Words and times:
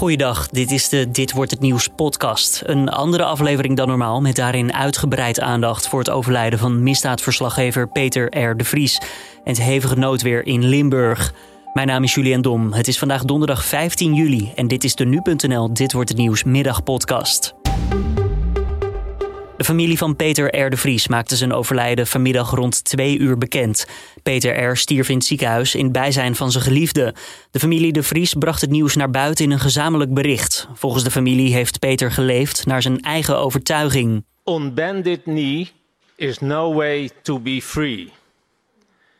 Goeiedag, 0.00 0.48
dit 0.48 0.70
is 0.70 0.88
de 0.88 1.10
Dit 1.10 1.32
wordt 1.32 1.50
het 1.50 1.60
nieuws 1.60 1.88
podcast. 1.88 2.62
Een 2.64 2.88
andere 2.88 3.24
aflevering 3.24 3.76
dan 3.76 3.88
normaal 3.88 4.20
met 4.20 4.36
daarin 4.36 4.72
uitgebreid 4.72 5.40
aandacht 5.40 5.88
voor 5.88 5.98
het 5.98 6.10
overlijden 6.10 6.58
van 6.58 6.82
misdaadverslaggever 6.82 7.88
Peter 7.88 8.38
R. 8.38 8.56
de 8.56 8.64
Vries 8.64 8.98
en 9.44 9.52
het 9.52 9.62
hevige 9.62 9.96
noodweer 9.96 10.46
in 10.46 10.64
Limburg. 10.64 11.34
Mijn 11.72 11.86
naam 11.86 12.02
is 12.02 12.14
Julian 12.14 12.42
Dom. 12.42 12.72
Het 12.72 12.88
is 12.88 12.98
vandaag 12.98 13.24
donderdag 13.24 13.64
15 13.64 14.14
juli 14.14 14.52
en 14.54 14.68
dit 14.68 14.84
is 14.84 14.94
de 14.94 15.04
nu.nl 15.04 15.74
Dit 15.74 15.92
wordt 15.92 16.08
het 16.08 16.18
nieuws 16.18 16.44
middagpodcast. 16.44 17.54
De 19.60 19.66
familie 19.66 19.98
van 19.98 20.16
Peter 20.16 20.60
R. 20.64 20.70
de 20.70 20.76
Vries 20.76 21.08
maakte 21.08 21.36
zijn 21.36 21.52
overlijden 21.52 22.06
vanmiddag 22.06 22.50
rond 22.50 22.84
twee 22.84 23.18
uur 23.18 23.38
bekend. 23.38 23.86
Peter 24.22 24.62
R. 24.70 24.76
stierf 24.76 25.08
in 25.08 25.14
het 25.16 25.24
ziekenhuis 25.24 25.74
in 25.74 25.92
bijzijn 25.92 26.36
van 26.36 26.50
zijn 26.50 26.64
geliefde. 26.64 27.14
De 27.50 27.58
familie 27.58 27.92
de 27.92 28.02
Vries 28.02 28.34
bracht 28.34 28.60
het 28.60 28.70
nieuws 28.70 28.94
naar 28.94 29.10
buiten 29.10 29.44
in 29.44 29.50
een 29.50 29.58
gezamenlijk 29.58 30.14
bericht. 30.14 30.68
Volgens 30.74 31.04
de 31.04 31.10
familie 31.10 31.52
heeft 31.52 31.78
Peter 31.78 32.12
geleefd 32.12 32.66
naar 32.66 32.82
zijn 32.82 33.00
eigen 33.00 33.38
overtuiging. 33.38 34.24
On 34.44 34.74
bended 34.74 35.22
knee 35.22 35.70
is 36.16 36.38
no 36.38 36.74
way 36.74 37.10
to 37.22 37.40
be 37.40 37.62
free. 37.62 38.12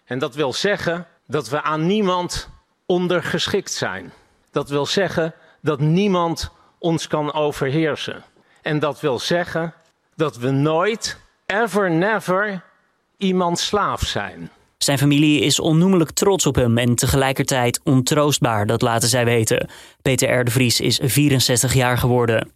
En 0.05 0.19
dat 0.19 0.35
wil 0.35 0.53
zeggen 0.53 1.07
dat 1.27 1.49
we 1.49 1.63
aan 1.63 1.87
niemand 1.87 2.49
ondergeschikt 2.87 3.73
zijn. 3.73 4.13
Dat 4.51 4.69
wil 4.69 4.87
zeggen 4.87 5.35
dat 5.63 5.81
niemand 5.81 6.51
ons 6.79 7.07
kan 7.07 7.33
overheersen. 7.33 8.25
En 8.63 8.79
dat 8.79 9.01
wil 9.01 9.19
zeggen 9.19 9.75
dat 10.21 10.37
we 10.37 10.51
nooit, 10.51 11.19
ever, 11.47 11.91
never 11.91 12.63
iemand 13.17 13.59
slaaf 13.59 14.03
zijn. 14.03 14.51
Zijn 14.79 14.99
familie 14.99 15.41
is 15.41 15.61
onnoemelijk 15.61 16.11
trots 16.11 16.47
op 16.47 16.55
hem 16.55 16.79
en 16.79 16.95
tegelijkertijd 16.95 17.81
ontroostbaar, 17.85 18.67
dat 18.67 18.83
laten 18.83 19.09
zij 19.09 19.25
weten. 19.25 19.69
Peter 20.03 20.39
R. 20.39 20.45
de 20.45 20.51
Vries 20.51 20.81
is 20.81 21.01
64 21.03 21.75
jaar 21.75 21.99
geworden. 21.99 22.53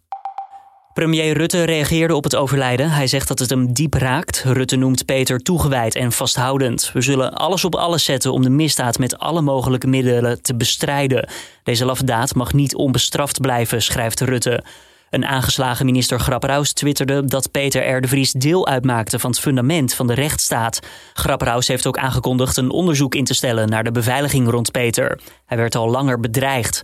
Premier 0.93 1.37
Rutte 1.37 1.63
reageerde 1.63 2.15
op 2.15 2.23
het 2.23 2.35
overlijden. 2.35 2.89
Hij 2.89 3.07
zegt 3.07 3.27
dat 3.27 3.39
het 3.39 3.49
hem 3.49 3.73
diep 3.73 3.93
raakt. 3.93 4.43
Rutte 4.43 4.75
noemt 4.75 5.05
Peter 5.05 5.39
toegewijd 5.39 5.95
en 5.95 6.11
vasthoudend. 6.11 6.91
We 6.93 7.01
zullen 7.01 7.33
alles 7.33 7.65
op 7.65 7.75
alles 7.75 8.03
zetten 8.03 8.31
om 8.31 8.41
de 8.41 8.49
misdaad 8.49 8.97
met 8.97 9.17
alle 9.17 9.41
mogelijke 9.41 9.87
middelen 9.87 10.41
te 10.41 10.55
bestrijden. 10.55 11.29
Deze 11.63 11.85
laffe 11.85 12.03
daad 12.03 12.35
mag 12.35 12.53
niet 12.53 12.75
onbestraft 12.75 13.41
blijven, 13.41 13.81
schrijft 13.81 14.21
Rutte. 14.21 14.63
Een 15.09 15.25
aangeslagen 15.25 15.85
minister 15.85 16.19
Grapperhaus 16.19 16.73
twitterde 16.73 17.25
dat 17.25 17.51
Peter 17.51 17.97
R. 17.97 18.07
Vries 18.07 18.31
deel 18.31 18.67
uitmaakte 18.67 19.19
van 19.19 19.29
het 19.29 19.39
fundament 19.39 19.93
van 19.93 20.07
de 20.07 20.13
rechtsstaat. 20.13 20.79
Grapperhaus 21.13 21.67
heeft 21.67 21.87
ook 21.87 21.97
aangekondigd 21.97 22.57
een 22.57 22.71
onderzoek 22.71 23.15
in 23.15 23.23
te 23.23 23.33
stellen 23.33 23.69
naar 23.69 23.83
de 23.83 23.91
beveiliging 23.91 24.49
rond 24.49 24.71
Peter. 24.71 25.19
Hij 25.45 25.57
werd 25.57 25.75
al 25.75 25.89
langer 25.89 26.19
bedreigd. 26.19 26.83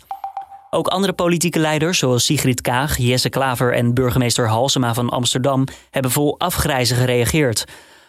Ook 0.70 0.88
andere 0.88 1.14
politieke 1.14 1.60
leiders, 1.60 2.00
zoals 2.00 2.26
Sigrid 2.26 2.62
Kaag, 2.62 2.98
Jesse 2.98 3.30
Klaver 3.30 3.74
en 3.74 3.94
burgemeester 3.94 4.48
Halsema 4.48 4.94
van 4.94 5.10
Amsterdam, 5.10 5.66
hebben 5.90 6.12
vol 6.12 6.40
afgrijzen 6.40 6.98
gereageerd. 6.98 7.66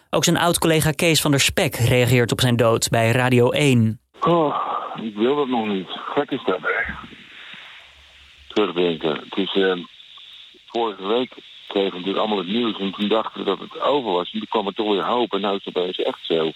Ook 0.09 0.23
zijn 0.23 0.37
oud-collega 0.37 0.91
Kees 0.91 1.21
van 1.21 1.31
der 1.31 1.39
Spek 1.39 1.75
reageert 1.75 2.31
op 2.31 2.41
zijn 2.41 2.55
dood 2.55 2.89
bij 2.89 3.11
Radio 3.11 3.49
1. 3.49 3.99
Oh, 4.21 4.55
ik 5.01 5.15
wil 5.15 5.35
dat 5.35 5.47
nog 5.47 5.67
niet. 5.67 5.87
Gek 5.89 6.31
is 6.31 6.43
dat, 6.45 6.59
hè? 6.61 6.93
Terugdenken. 8.47 9.09
Het 9.09 9.37
is, 9.37 9.55
uh, 9.55 9.75
vorige 10.73 11.07
week 11.07 11.31
kregen 11.67 11.91
we 11.91 11.97
natuurlijk 11.97 12.25
allemaal 12.25 12.37
het 12.37 12.47
nieuws 12.47 12.79
en 12.79 12.91
toen 12.91 13.07
dachten 13.07 13.39
we 13.39 13.45
dat 13.45 13.59
het 13.59 13.81
over 13.81 14.11
was. 14.11 14.31
En 14.31 14.39
toen 14.39 14.47
kwam 14.49 14.67
er 14.67 14.73
toch 14.73 14.91
weer 14.91 15.05
hoop 15.05 15.33
en 15.33 15.41
nu 15.41 15.47
is 15.47 15.65
het 15.65 15.77
opeens 15.77 15.97
echt 15.97 16.19
zo. 16.21 16.51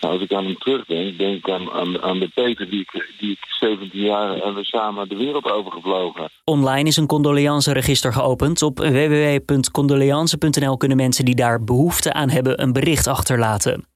Nou, 0.00 0.14
als 0.14 0.22
ik 0.22 0.32
aan 0.32 0.44
hem 0.44 0.58
terugdenk, 0.58 1.18
denk 1.18 1.36
ik 1.36 1.50
aan, 1.50 2.02
aan, 2.02 2.18
de 2.18 2.30
Peter 2.34 2.70
die 2.70 2.80
ik, 2.80 3.12
die 3.18 3.30
ik 3.30 3.38
17 3.60 4.00
jaar 4.00 4.40
en 4.40 4.54
we 4.54 4.64
samen 4.64 5.08
de 5.08 5.16
wereld 5.16 5.50
overgevlogen. 5.50 6.28
Online 6.44 6.88
is 6.88 6.96
een 6.96 7.06
condoleanceregister 7.06 8.12
geopend. 8.12 8.62
Op 8.62 8.78
www.condoleance.nl 8.78 10.76
kunnen 10.76 10.96
mensen 10.96 11.24
die 11.24 11.34
daar 11.34 11.64
behoefte 11.64 12.12
aan 12.12 12.30
hebben 12.30 12.62
een 12.62 12.72
bericht 12.72 13.06
achterlaten. 13.06 13.93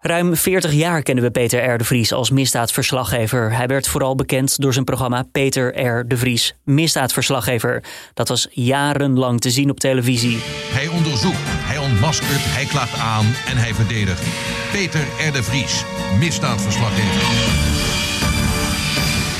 Ruim 0.00 0.36
40 0.36 0.72
jaar 0.72 1.02
kennen 1.02 1.24
we 1.24 1.30
Peter 1.30 1.72
R. 1.72 1.78
de 1.78 1.84
Vries 1.84 2.12
als 2.12 2.30
misdaadverslaggever. 2.30 3.56
Hij 3.56 3.66
werd 3.66 3.88
vooral 3.88 4.14
bekend 4.14 4.60
door 4.60 4.72
zijn 4.72 4.84
programma 4.84 5.22
Peter 5.32 5.86
R. 5.86 6.08
de 6.08 6.16
Vries, 6.16 6.54
misdaadverslaggever. 6.64 7.82
Dat 8.14 8.28
was 8.28 8.48
jarenlang 8.50 9.40
te 9.40 9.50
zien 9.50 9.70
op 9.70 9.80
televisie. 9.80 10.38
Hij 10.72 10.88
onderzoekt, 10.88 11.38
hij 11.42 11.78
ontmaskert, 11.78 12.44
hij 12.44 12.64
klaagt 12.64 12.98
aan 12.98 13.26
en 13.48 13.56
hij 13.56 13.74
verdedigt. 13.74 14.22
Peter 14.72 15.06
R. 15.28 15.32
de 15.32 15.42
Vries, 15.42 15.84
misdaadverslaggever. 16.18 17.77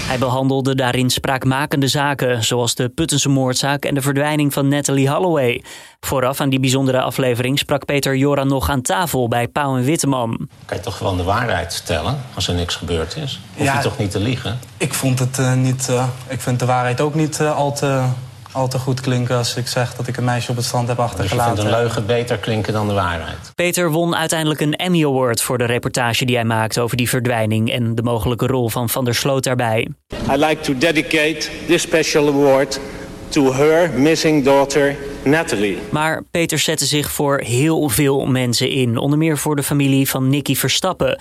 Hij 0.09 0.19
behandelde 0.19 0.75
daarin 0.75 1.11
spraakmakende 1.11 1.89
zaken, 1.89 2.45
zoals 2.45 2.75
de 2.75 2.89
Puttense 2.89 3.29
moordzaak 3.29 3.85
en 3.85 3.95
de 3.95 4.01
verdwijning 4.01 4.53
van 4.53 4.69
Natalie 4.69 5.11
Holloway. 5.11 5.63
Vooraf 6.01 6.41
aan 6.41 6.49
die 6.49 6.61
bijzondere 6.61 7.01
aflevering 7.01 7.59
sprak 7.59 7.85
Peter 7.85 8.17
Joran 8.17 8.49
nog 8.49 8.71
aan 8.71 8.83
tafel 8.83 9.29
bij 9.29 9.49
Pauw 9.49 9.77
en 9.77 9.85
Witteman. 9.85 10.49
Kan 10.65 10.77
je 10.77 10.83
toch 10.83 10.97
gewoon 10.97 11.17
de 11.17 11.23
waarheid 11.23 11.75
vertellen 11.75 12.21
als 12.35 12.49
er 12.49 12.55
niks 12.55 12.75
gebeurd 12.77 13.17
is? 13.17 13.41
Hoef 13.55 13.67
ja, 13.67 13.77
je 13.77 13.83
toch 13.83 13.99
niet 13.99 14.11
te 14.11 14.21
liegen? 14.21 14.59
Ik 14.77 14.95
vond 14.95 15.19
het 15.19 15.39
uh, 15.39 15.55
niet. 15.55 15.89
Uh, 15.91 16.05
ik 16.29 16.41
vind 16.41 16.59
de 16.59 16.67
waarheid 16.67 17.01
ook 17.01 17.15
niet 17.15 17.39
uh, 17.41 17.57
al 17.57 17.73
te 17.73 18.05
al 18.53 18.69
te 18.69 18.79
goed 18.79 19.01
klinken 19.01 19.37
als 19.37 19.57
ik 19.57 19.67
zeg 19.67 19.95
dat 19.95 20.07
ik 20.07 20.17
een 20.17 20.25
meisje 20.25 20.51
op 20.51 20.57
het 20.57 20.65
strand 20.65 20.89
heb 20.89 20.99
achtergelaten. 20.99 21.55
Dus 21.55 21.63
je 21.63 21.63
vindt 21.63 21.77
een 21.77 21.83
leugen 21.83 22.07
beter 22.07 22.39
klinken 22.39 22.73
dan 22.73 22.89
de 22.89 22.95
waarheid? 22.95 23.53
Peter 23.55 23.91
won 23.91 24.17
uiteindelijk 24.17 24.61
een 24.61 24.77
Emmy 24.77 25.05
Award 25.05 25.43
voor 25.43 25.59
de 25.59 25.65
reportage 25.65 26.25
die 26.25 26.37
hij 26.37 26.45
maakte 26.45 26.81
over 26.81 26.97
die 26.97 27.09
verdwijning 27.09 27.73
en 27.73 27.95
de 27.95 28.03
mogelijke 28.03 28.47
rol 28.47 28.69
van 28.69 28.89
Van 28.89 29.05
der 29.05 29.15
Sloot 29.15 29.45
daarbij. 29.45 29.89
I 30.31 30.37
like 30.37 30.61
to 30.61 30.79
dedicate 30.79 31.49
this 31.67 31.83
special 31.83 32.29
award 32.29 32.81
to 33.29 33.53
her 33.53 33.91
missing 33.91 34.45
daughter 34.45 34.97
Natalie. 35.25 35.79
Maar 35.91 36.23
Peter 36.31 36.59
zette 36.59 36.87
zich 36.87 37.11
voor 37.11 37.39
heel 37.39 37.89
veel 37.89 38.27
mensen 38.27 38.71
in, 38.71 38.97
onder 38.97 39.19
meer 39.19 39.39
voor 39.39 39.57
de 39.57 39.63
familie 39.63 40.09
van 40.09 40.29
Nicky 40.29 40.55
Verstappen. 40.55 41.21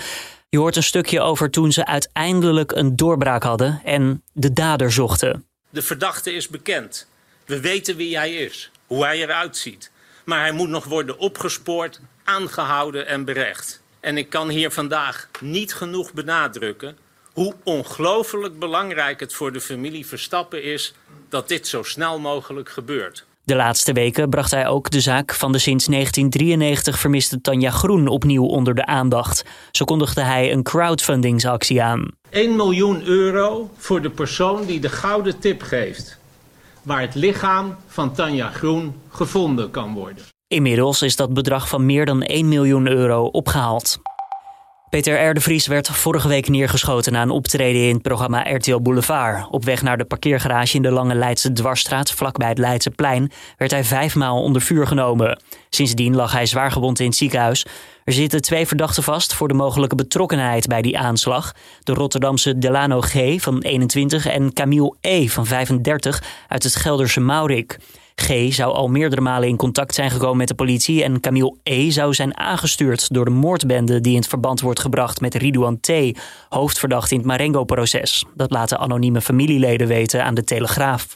Je 0.49 0.57
hoort 0.57 0.75
een 0.75 0.83
stukje 0.83 1.21
over 1.21 1.49
toen 1.49 1.71
ze 1.71 1.85
uiteindelijk 1.85 2.71
een 2.71 2.95
doorbraak 2.95 3.43
hadden 3.43 3.81
en 3.83 4.23
de 4.33 4.53
dader 4.53 4.91
zochten. 4.91 5.45
De 5.69 5.81
verdachte 5.81 6.33
is 6.33 6.47
bekend. 6.47 7.07
We 7.47 7.59
weten 7.59 7.95
wie 7.95 8.17
hij 8.17 8.33
is, 8.33 8.71
hoe 8.85 9.03
hij 9.03 9.21
eruit 9.21 9.57
ziet. 9.57 9.91
Maar 10.25 10.39
hij 10.39 10.51
moet 10.51 10.69
nog 10.69 10.85
worden 10.85 11.17
opgespoord, 11.19 11.99
aangehouden 12.23 13.07
en 13.07 13.25
berecht. 13.25 13.81
En 13.99 14.17
ik 14.17 14.29
kan 14.29 14.49
hier 14.49 14.71
vandaag 14.71 15.29
niet 15.41 15.73
genoeg 15.73 16.13
benadrukken 16.13 16.97
hoe 17.33 17.53
ongelooflijk 17.63 18.59
belangrijk 18.59 19.19
het 19.19 19.33
voor 19.33 19.51
de 19.51 19.61
familie 19.61 20.05
Verstappen 20.05 20.63
is 20.63 20.93
dat 21.29 21.47
dit 21.47 21.67
zo 21.67 21.83
snel 21.83 22.19
mogelijk 22.19 22.69
gebeurt. 22.69 23.25
De 23.43 23.55
laatste 23.55 23.93
weken 23.93 24.29
bracht 24.29 24.51
hij 24.51 24.67
ook 24.67 24.89
de 24.89 25.01
zaak 25.01 25.33
van 25.33 25.51
de 25.51 25.59
sinds 25.59 25.85
1993 25.85 26.99
vermiste 26.99 27.41
Tanja 27.41 27.71
Groen 27.71 28.07
opnieuw 28.07 28.45
onder 28.45 28.75
de 28.75 28.85
aandacht. 28.85 29.45
Zo 29.71 29.85
kondigde 29.85 30.21
hij 30.21 30.51
een 30.51 30.63
crowdfundingsactie 30.63 31.81
aan. 31.81 32.11
1 32.29 32.55
miljoen 32.55 33.03
euro 33.03 33.69
voor 33.77 34.01
de 34.01 34.09
persoon 34.09 34.65
die 34.65 34.79
de 34.79 34.89
gouden 34.89 35.39
tip 35.39 35.61
geeft 35.61 36.17
waar 36.87 37.01
het 37.01 37.15
lichaam 37.15 37.75
van 37.87 38.13
Tanja 38.13 38.49
Groen 38.49 38.93
gevonden 39.09 39.71
kan 39.71 39.93
worden. 39.93 40.23
Inmiddels 40.47 41.01
is 41.01 41.15
dat 41.15 41.33
bedrag 41.33 41.69
van 41.69 41.85
meer 41.85 42.05
dan 42.05 42.21
1 42.21 42.47
miljoen 42.47 42.87
euro 42.87 43.25
opgehaald. 43.25 43.99
Peter 44.89 45.29
R. 45.29 45.33
de 45.33 45.41
Vries 45.41 45.67
werd 45.67 45.87
vorige 45.87 46.27
week 46.27 46.49
neergeschoten 46.49 47.11
na 47.11 47.21
een 47.21 47.29
optreden 47.29 47.81
in 47.81 47.93
het 47.93 48.01
programma 48.01 48.53
RTL 48.53 48.79
Boulevard. 48.79 49.47
Op 49.49 49.65
weg 49.65 49.81
naar 49.81 49.97
de 49.97 50.05
parkeergarage 50.05 50.75
in 50.75 50.81
de 50.81 50.91
Lange 50.91 51.15
Leidse 51.15 51.51
Dwarsstraat, 51.51 52.11
vlakbij 52.11 52.49
het 52.49 52.57
Leidseplein, 52.57 53.31
werd 53.57 53.71
hij 53.71 53.83
vijfmaal 53.83 54.41
onder 54.41 54.61
vuur 54.61 54.87
genomen. 54.87 55.41
Sindsdien 55.69 56.15
lag 56.15 56.31
hij 56.31 56.45
zwaargewond 56.45 56.99
in 56.99 57.05
het 57.05 57.15
ziekenhuis. 57.15 57.65
Er 58.03 58.13
zitten 58.13 58.41
twee 58.41 58.67
verdachten 58.67 59.03
vast 59.03 59.33
voor 59.33 59.47
de 59.47 59.53
mogelijke 59.53 59.95
betrokkenheid 59.95 60.67
bij 60.67 60.81
die 60.81 60.97
aanslag. 60.97 61.53
De 61.83 61.93
Rotterdamse 61.93 62.57
Delano 62.57 63.01
G. 63.01 63.41
van 63.41 63.61
21 63.61 64.25
en 64.25 64.53
Camille 64.53 64.95
E. 65.01 65.27
van 65.27 65.45
35 65.45 66.23
uit 66.47 66.63
het 66.63 66.75
Gelderse 66.75 67.19
Maurik. 67.19 67.77
G 68.21 68.53
zou 68.53 68.73
al 68.73 68.87
meerdere 68.87 69.21
malen 69.21 69.47
in 69.47 69.55
contact 69.55 69.95
zijn 69.95 70.11
gekomen 70.11 70.37
met 70.37 70.47
de 70.47 70.55
politie 70.55 71.03
en 71.03 71.19
Camille 71.19 71.55
E 71.63 71.89
zou 71.89 72.13
zijn 72.13 72.37
aangestuurd 72.37 73.13
door 73.13 73.25
de 73.25 73.31
moordbende 73.31 74.01
die 74.01 74.15
in 74.15 74.23
verband 74.23 74.61
wordt 74.61 74.79
gebracht 74.79 75.21
met 75.21 75.35
Ridouan 75.35 75.79
T, 75.79 75.91
hoofdverdacht 76.49 77.11
in 77.11 77.17
het 77.17 77.27
Marengo-proces. 77.27 78.25
Dat 78.35 78.51
laten 78.51 78.79
anonieme 78.79 79.21
familieleden 79.21 79.87
weten 79.87 80.23
aan 80.23 80.33
de 80.33 80.43
Telegraaf. 80.43 81.07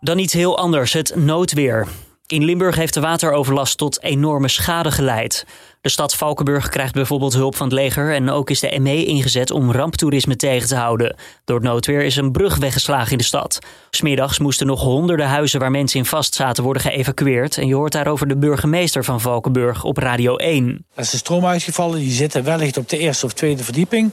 Dan 0.00 0.18
iets 0.18 0.32
heel 0.32 0.58
anders, 0.58 0.92
het 0.92 1.16
noodweer. 1.16 1.88
In 2.30 2.44
Limburg 2.44 2.76
heeft 2.76 2.94
de 2.94 3.00
wateroverlast 3.00 3.78
tot 3.78 4.02
enorme 4.02 4.48
schade 4.48 4.90
geleid. 4.90 5.46
De 5.80 5.88
stad 5.88 6.14
Valkenburg 6.14 6.68
krijgt 6.68 6.94
bijvoorbeeld 6.94 7.32
hulp 7.32 7.56
van 7.56 7.66
het 7.66 7.76
leger 7.76 8.14
en 8.14 8.30
ook 8.30 8.50
is 8.50 8.60
de 8.60 8.78
ME 8.80 9.04
ingezet 9.04 9.50
om 9.50 9.72
ramptoerisme 9.72 10.36
tegen 10.36 10.68
te 10.68 10.76
houden. 10.76 11.16
Door 11.44 11.56
het 11.56 11.64
noodweer 11.64 12.02
is 12.02 12.16
een 12.16 12.32
brug 12.32 12.56
weggeslagen 12.56 13.12
in 13.12 13.18
de 13.18 13.24
stad. 13.24 13.58
Smiddags 13.90 14.38
moesten 14.38 14.66
nog 14.66 14.80
honderden 14.80 15.26
huizen 15.26 15.60
waar 15.60 15.70
mensen 15.70 15.98
in 15.98 16.04
vast 16.04 16.34
zaten 16.34 16.64
worden 16.64 16.82
geëvacueerd 16.82 17.58
en 17.58 17.66
je 17.66 17.74
hoort 17.74 17.92
daarover 17.92 18.28
de 18.28 18.36
burgemeester 18.36 19.04
van 19.04 19.20
Valkenburg 19.20 19.84
op 19.84 19.96
Radio 19.96 20.36
1. 20.36 20.86
Er 20.94 21.02
is 21.02 21.10
de 21.10 21.16
stroom 21.16 21.46
uitgevallen, 21.46 21.98
die 21.98 22.12
zitten 22.12 22.44
wellicht 22.44 22.76
op 22.76 22.88
de 22.88 22.98
eerste 22.98 23.26
of 23.26 23.32
tweede 23.32 23.64
verdieping. 23.64 24.12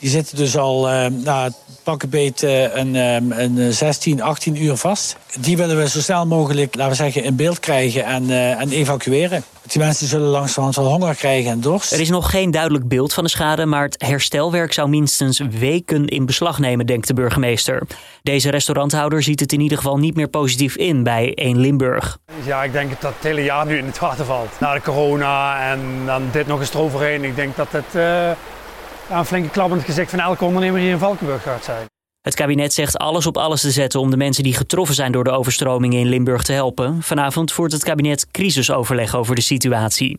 Die 0.00 0.10
zitten 0.10 0.36
dus 0.36 0.56
al 0.56 0.90
uh, 0.90 1.06
nou, 1.06 1.50
pakken 1.82 2.08
beet 2.08 2.42
een, 2.42 2.94
een 2.94 3.72
16, 3.72 4.22
18 4.22 4.62
uur 4.62 4.76
vast. 4.76 5.16
Die 5.38 5.56
willen 5.56 5.76
we 5.76 5.88
zo 5.88 6.00
snel 6.00 6.26
mogelijk, 6.26 6.74
laten 6.74 6.90
we 6.90 6.96
zeggen, 6.96 7.24
in 7.24 7.36
beeld 7.36 7.60
krijgen 7.60 8.04
en, 8.04 8.30
en 8.58 8.70
evacueren. 8.70 9.44
Die 9.62 9.82
mensen 9.82 10.06
zullen 10.06 10.28
langzamerhand 10.28 10.76
wel 10.76 10.98
honger 10.98 11.14
krijgen 11.14 11.50
en 11.50 11.60
dorst. 11.60 11.92
Er 11.92 12.00
is 12.00 12.08
nog 12.08 12.30
geen 12.30 12.50
duidelijk 12.50 12.88
beeld 12.88 13.12
van 13.12 13.24
de 13.24 13.30
schade, 13.30 13.66
maar 13.66 13.82
het 13.82 14.02
herstelwerk 14.06 14.72
zou 14.72 14.88
minstens 14.88 15.40
weken 15.50 16.06
in 16.06 16.26
beslag 16.26 16.58
nemen, 16.58 16.86
denkt 16.86 17.06
de 17.06 17.14
burgemeester. 17.14 17.82
Deze 18.22 18.50
restauranthouder 18.50 19.22
ziet 19.22 19.40
het 19.40 19.52
in 19.52 19.60
ieder 19.60 19.76
geval 19.76 19.98
niet 19.98 20.16
meer 20.16 20.28
positief 20.28 20.76
in 20.76 21.02
bij 21.02 21.34
1 21.34 21.58
Limburg. 21.58 22.18
Ja, 22.44 22.62
ik 22.62 22.72
denk 22.72 23.00
dat 23.00 23.12
het 23.14 23.22
hele 23.22 23.42
jaar 23.42 23.66
nu 23.66 23.78
in 23.78 23.86
het 23.86 23.98
water 23.98 24.24
valt. 24.24 24.60
Na 24.60 24.74
de 24.74 24.82
corona 24.82 25.70
en 25.70 25.80
dan 26.06 26.22
dit 26.32 26.46
nog 26.46 26.60
eens 26.60 26.74
eroverheen. 26.74 27.24
Ik 27.24 27.36
denk 27.36 27.56
dat 27.56 27.68
het 27.70 27.94
uh, 27.94 28.30
een 29.10 29.24
flinke 29.24 29.48
klap 29.48 29.80
gezicht 29.80 30.10
van 30.10 30.20
elke 30.20 30.44
ondernemer 30.44 30.80
hier 30.80 30.90
in 30.90 30.98
Valkenburg 30.98 31.42
gaat 31.42 31.64
zijn. 31.64 31.86
Het 32.20 32.34
kabinet 32.34 32.72
zegt 32.72 32.98
alles 32.98 33.26
op 33.26 33.36
alles 33.36 33.60
te 33.60 33.70
zetten 33.70 34.00
om 34.00 34.10
de 34.10 34.16
mensen 34.16 34.42
die 34.42 34.54
getroffen 34.54 34.94
zijn 34.94 35.12
door 35.12 35.24
de 35.24 35.30
overstromingen 35.30 35.98
in 35.98 36.08
Limburg 36.08 36.42
te 36.42 36.52
helpen. 36.52 37.02
Vanavond 37.02 37.52
voert 37.52 37.72
het 37.72 37.84
kabinet 37.84 38.30
crisisoverleg 38.30 39.14
over 39.14 39.34
de 39.34 39.40
situatie. 39.40 40.18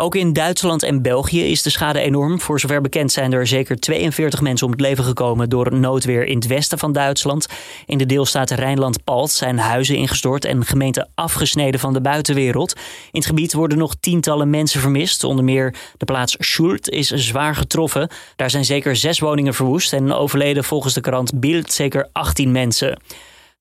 Ook 0.00 0.14
in 0.14 0.32
Duitsland 0.32 0.82
en 0.82 1.02
België 1.02 1.50
is 1.50 1.62
de 1.62 1.70
schade 1.70 2.00
enorm. 2.00 2.40
Voor 2.40 2.60
zover 2.60 2.80
bekend 2.80 3.12
zijn 3.12 3.32
er 3.32 3.46
zeker 3.46 3.80
42 3.80 4.40
mensen 4.40 4.66
om 4.66 4.72
het 4.72 4.80
leven 4.80 5.04
gekomen 5.04 5.48
door 5.48 5.74
noodweer 5.74 6.24
in 6.24 6.36
het 6.36 6.46
westen 6.46 6.78
van 6.78 6.92
Duitsland. 6.92 7.46
In 7.86 7.98
de 7.98 8.06
deelstaat 8.06 8.50
Rijnland-Palt 8.50 9.30
zijn 9.30 9.58
huizen 9.58 9.96
ingestort 9.96 10.44
en 10.44 10.64
gemeenten 10.64 11.08
afgesneden 11.14 11.80
van 11.80 11.92
de 11.92 12.00
buitenwereld. 12.00 12.72
In 13.12 13.20
het 13.20 13.26
gebied 13.26 13.52
worden 13.52 13.78
nog 13.78 13.94
tientallen 14.00 14.50
mensen 14.50 14.80
vermist. 14.80 15.24
Onder 15.24 15.44
meer 15.44 15.74
de 15.96 16.04
plaats 16.04 16.36
Schuld 16.38 16.88
is 16.88 17.08
zwaar 17.08 17.54
getroffen. 17.54 18.08
Daar 18.36 18.50
zijn 18.50 18.64
zeker 18.64 18.96
zes 18.96 19.18
woningen 19.18 19.54
verwoest 19.54 19.92
en 19.92 20.12
overleden 20.12 20.64
volgens 20.64 20.94
de 20.94 21.00
krant 21.00 21.40
Bild 21.40 21.72
zeker 21.72 22.08
18 22.12 22.52
mensen. 22.52 22.98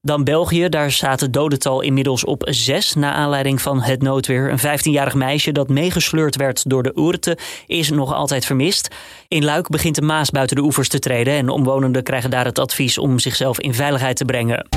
Dan 0.02 0.24
België, 0.24 0.70
daar 0.70 0.92
staat 0.92 1.20
het 1.20 1.34
dodental 1.34 1.82
inmiddels 1.82 2.24
op 2.24 2.48
zes 2.50 2.94
na 2.94 3.14
aanleiding 3.14 3.62
van 3.62 3.82
het 3.82 4.02
noodweer. 4.02 4.52
Een 4.52 4.80
15-jarig 4.80 5.14
meisje 5.14 5.52
dat 5.52 5.70
meegesleurd 5.70 6.36
werd 6.36 6.70
door 6.70 6.84
de 6.84 6.92
Oerte 6.96 7.38
is 7.66 7.90
nog 7.90 8.14
altijd 8.14 8.46
vermist. 8.46 8.96
In 9.28 9.44
Luik 9.44 9.70
begint 9.70 9.96
de 9.96 10.02
Maas 10.02 10.30
buiten 10.30 10.56
de 10.56 10.62
oevers 10.64 10.90
te 10.90 11.00
treden 11.00 11.34
en 11.34 11.50
omwonenden 11.50 12.04
krijgen 12.04 12.30
daar 12.30 12.46
het 12.46 12.60
advies 12.60 12.98
om 12.98 13.20
zichzelf 13.20 13.60
in 13.60 13.74
veiligheid 13.74 14.18
te 14.18 14.26
brengen. 14.26 14.68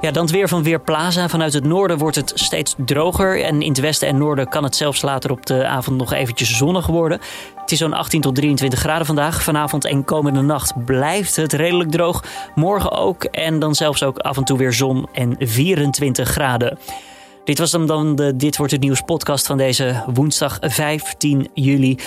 Ja, 0.00 0.10
dan 0.10 0.22
het 0.22 0.32
weer 0.32 0.48
van 0.48 0.62
Weerplaza. 0.62 1.28
Vanuit 1.28 1.52
het 1.52 1.64
noorden 1.64 1.98
wordt 1.98 2.16
het 2.16 2.32
steeds 2.34 2.74
droger. 2.76 3.44
En 3.44 3.62
in 3.62 3.68
het 3.68 3.80
westen 3.80 4.08
en 4.08 4.18
noorden 4.18 4.48
kan 4.48 4.64
het 4.64 4.76
zelfs 4.76 5.02
later 5.02 5.30
op 5.30 5.46
de 5.46 5.66
avond 5.66 5.96
nog 5.96 6.12
eventjes 6.12 6.56
zonnig 6.56 6.86
worden. 6.86 7.20
Het 7.56 7.72
is 7.72 7.78
zo'n 7.78 7.92
18 7.92 8.20
tot 8.20 8.34
23 8.34 8.78
graden 8.78 9.06
vandaag. 9.06 9.42
Vanavond 9.42 9.84
en 9.84 10.04
komende 10.04 10.40
nacht 10.40 10.84
blijft 10.84 11.36
het 11.36 11.52
redelijk 11.52 11.90
droog. 11.90 12.24
Morgen 12.54 12.90
ook. 12.90 13.24
En 13.24 13.58
dan 13.58 13.74
zelfs 13.74 14.02
ook 14.02 14.18
af 14.18 14.36
en 14.36 14.44
toe 14.44 14.58
weer 14.58 14.72
zon 14.72 15.08
en 15.12 15.36
24 15.38 16.28
graden. 16.28 16.78
Dit 17.44 17.58
was 17.58 17.70
dan, 17.70 18.14
de 18.14 18.36
Dit 18.36 18.56
Wordt 18.56 18.72
Het 18.72 18.80
Nieuws 18.80 19.00
podcast 19.00 19.46
van 19.46 19.56
deze 19.56 20.02
woensdag 20.14 20.58
15 20.60 21.48
juli. 21.54 21.98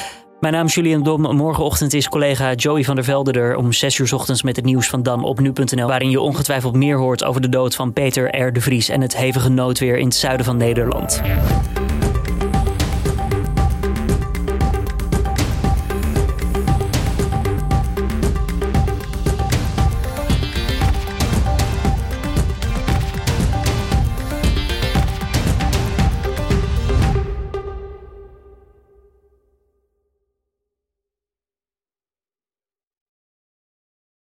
Mijn 0.42 0.54
naam 0.54 0.66
is 0.66 0.74
Julian 0.74 1.04
Dom. 1.04 1.36
Morgenochtend 1.36 1.94
is 1.94 2.10
collega 2.10 2.54
Joey 2.54 2.84
van 2.84 2.96
der 2.96 3.04
Velde 3.04 3.32
er 3.32 3.56
om 3.56 3.72
6 3.72 3.98
uur 3.98 4.14
ochtends 4.14 4.42
met 4.44 4.56
het 4.56 4.66
nieuws 4.66 4.88
van 4.88 5.04
Dan 5.04 5.24
op 5.24 5.40
nu.nl. 5.40 5.88
Waarin 5.88 6.10
je 6.10 6.20
ongetwijfeld 6.20 6.76
meer 6.76 6.98
hoort 6.98 7.24
over 7.24 7.42
de 7.42 7.50
dood 7.50 7.76
van 7.76 7.94
Peter 7.94 8.42
R. 8.42 8.54
de 8.54 8.62
Vries 8.62 8.90
en 8.90 9.02
het 9.02 9.18
hevige 9.18 9.50
noodweer 9.50 9.98
in 9.98 10.06
het 10.06 10.16
zuiden 10.16 10.46
van 10.46 10.58
Nederland. 10.58 11.22